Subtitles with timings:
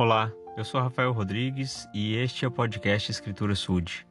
[0.00, 4.06] Olá, eu sou Rafael Rodrigues e este é o podcast Escritura Sud.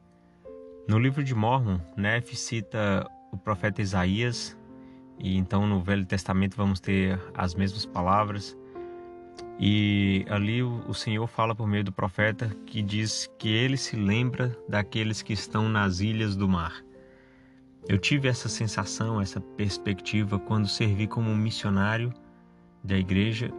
[0.86, 4.56] No livro de Mormon, Neff cita o profeta Isaías,
[5.18, 8.56] e então no Velho Testamento vamos ter as mesmas palavras.
[9.58, 14.56] E ali o Senhor fala por meio do profeta que diz que ele se lembra
[14.68, 16.84] daqueles que estão nas ilhas do mar.
[17.88, 22.14] Eu tive essa sensação, essa perspectiva quando servi como missionário
[22.84, 23.50] da igreja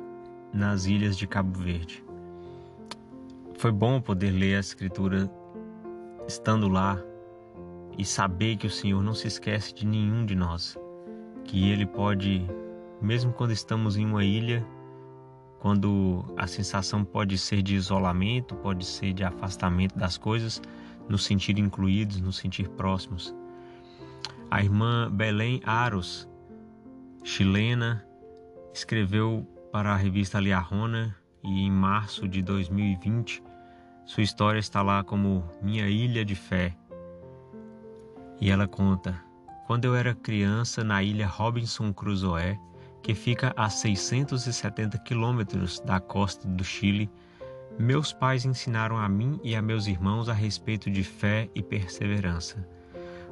[0.53, 2.01] nas ilhas de Cabo Verde.
[3.61, 5.31] Foi bom poder ler a Escritura
[6.27, 6.99] estando lá
[7.95, 10.75] e saber que o Senhor não se esquece de nenhum de nós,
[11.43, 12.43] que Ele pode,
[12.99, 14.65] mesmo quando estamos em uma ilha,
[15.59, 20.59] quando a sensação pode ser de isolamento, pode ser de afastamento das coisas,
[21.07, 23.31] nos sentir incluídos, nos sentir próximos.
[24.49, 26.27] A irmã Belém Aros,
[27.23, 28.03] chilena,
[28.73, 33.50] escreveu para a revista Liarrona e em março de 2020
[34.11, 36.75] sua história está lá como Minha Ilha de Fé.
[38.41, 39.15] E ela conta:
[39.67, 42.59] Quando eu era criança na ilha Robinson Crusoe,
[43.01, 47.09] que fica a 670 quilômetros da costa do Chile,
[47.79, 52.67] meus pais ensinaram a mim e a meus irmãos a respeito de fé e perseverança.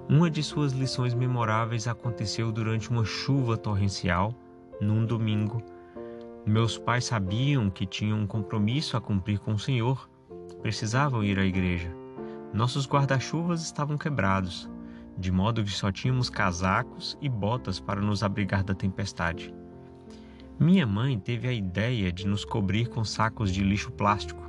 [0.07, 4.33] Uma de suas lições memoráveis aconteceu durante uma chuva torrencial,
[4.79, 5.61] num domingo.
[6.45, 10.09] Meus pais sabiam que tinham um compromisso a cumprir com o Senhor
[10.55, 11.93] precisavam ir à igreja.
[12.53, 14.69] Nossos guarda-chuvas estavam quebrados,
[15.17, 19.53] de modo que só tínhamos casacos e botas para nos abrigar da tempestade.
[20.59, 24.43] Minha mãe teve a ideia de nos cobrir com sacos de lixo plástico.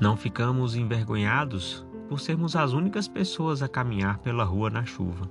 [0.00, 5.30] Não ficamos envergonhados por sermos as únicas pessoas a caminhar pela rua na chuva.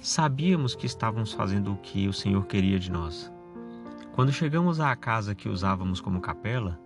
[0.00, 3.32] Sabíamos que estávamos fazendo o que o Senhor queria de nós.
[4.12, 6.78] Quando chegamos à casa que usávamos como capela,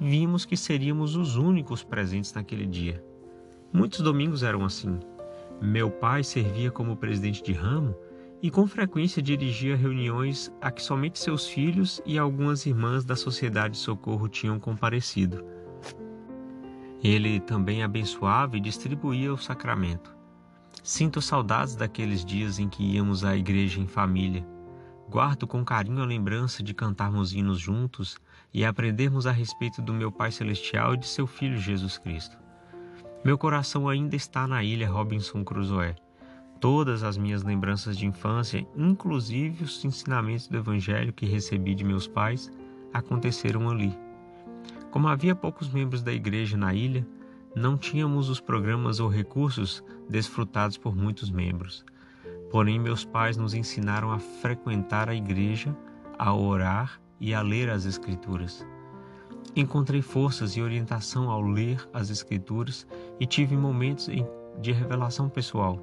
[0.00, 3.04] vimos que seríamos os únicos presentes naquele dia.
[3.72, 4.98] Muitos domingos eram assim.
[5.60, 7.94] Meu pai servia como presidente de ramo
[8.42, 13.74] e com frequência dirigia reuniões a que somente seus filhos e algumas irmãs da Sociedade
[13.74, 15.44] de Socorro tinham comparecido.
[17.04, 20.16] Ele também abençoava e distribuía o sacramento.
[20.82, 24.46] Sinto saudades daqueles dias em que íamos à igreja em família
[25.10, 28.16] Guardo com carinho a lembrança de cantarmos hinos juntos
[28.52, 32.36] e aprendermos a respeito do meu Pai Celestial e de seu Filho Jesus Cristo.
[33.24, 35.94] Meu coração ainda está na ilha Robinson Crusoe.
[36.58, 42.06] Todas as minhas lembranças de infância, inclusive os ensinamentos do Evangelho que recebi de meus
[42.06, 42.50] pais,
[42.92, 43.96] aconteceram ali.
[44.90, 47.06] Como havia poucos membros da igreja na ilha,
[47.54, 51.84] não tínhamos os programas ou recursos desfrutados por muitos membros.
[52.50, 55.76] Porém, meus pais nos ensinaram a frequentar a igreja,
[56.18, 58.66] a orar e a ler as Escrituras.
[59.54, 62.86] Encontrei forças e orientação ao ler as Escrituras
[63.18, 64.08] e tive momentos
[64.60, 65.78] de revelação pessoal.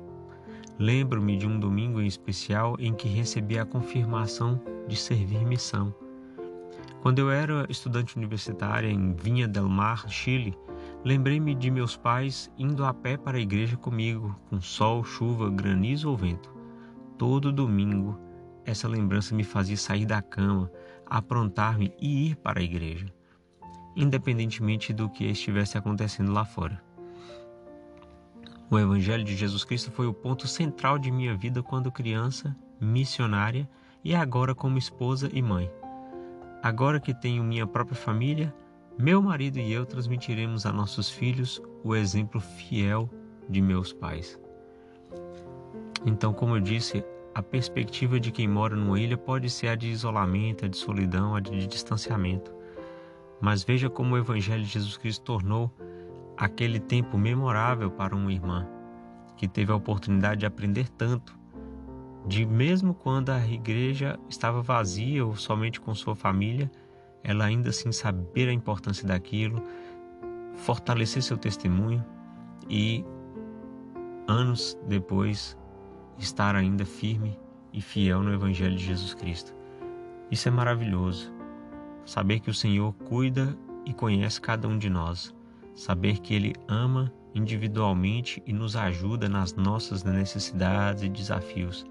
[0.80, 5.94] Lembro-me de um domingo em especial em que recebi a confirmação de servir missão.
[7.02, 10.58] Quando eu era estudante universitária em Vinha del Mar, Chile,
[11.04, 16.10] lembrei-me de meus pais indo a pé para a igreja comigo, com sol, chuva, granizo
[16.10, 16.54] ou vento.
[17.18, 18.20] Todo domingo,
[18.66, 20.72] essa lembrança me fazia sair da cama,
[21.10, 23.08] aprontar-me e ir para a igreja,
[23.96, 26.82] independentemente do que estivesse acontecendo lá fora.
[28.70, 33.68] O Evangelho de Jesus Cristo foi o ponto central de minha vida quando criança, missionária
[34.04, 35.72] e agora como esposa e mãe.
[36.62, 38.54] Agora que tenho minha própria família,
[38.98, 43.10] meu marido e eu transmitiremos a nossos filhos o exemplo fiel
[43.48, 44.40] de meus pais.
[46.06, 47.06] Então, como eu disse,
[47.38, 51.36] a perspectiva de quem mora numa ilha pode ser a de isolamento, a de solidão,
[51.36, 52.52] a de distanciamento.
[53.40, 55.72] Mas veja como o Evangelho de Jesus Cristo tornou
[56.36, 58.68] aquele tempo memorável para uma irmã
[59.36, 61.38] que teve a oportunidade de aprender tanto,
[62.26, 66.72] de mesmo quando a igreja estava vazia ou somente com sua família,
[67.24, 69.62] ela ainda assim saber a importância daquilo,
[70.56, 72.04] fortalecer seu testemunho
[72.68, 73.06] e
[74.28, 75.56] anos depois
[76.20, 77.38] estar ainda firme
[77.72, 79.54] e fiel no Evangelho de Jesus Cristo.
[80.32, 81.32] Isso é maravilhoso.
[82.06, 85.34] Saber que o Senhor cuida e conhece cada um de nós.
[85.76, 91.86] Saber que Ele ama individualmente e nos ajuda nas nossas necessidades e desafios.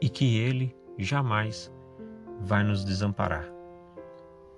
[0.00, 1.70] E que Ele jamais
[2.40, 3.48] vai nos desamparar.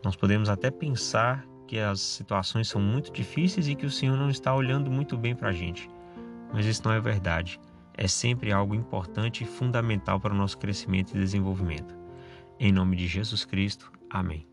[0.04, 4.30] Nós podemos até pensar que as situações são muito difíceis e que o Senhor não
[4.30, 5.90] está olhando muito bem para a gente,
[6.52, 7.60] mas isso não é verdade
[8.00, 11.94] é sempre algo importante e fundamental para o nosso crescimento e desenvolvimento.
[12.58, 14.49] Em nome de Jesus Cristo, amém.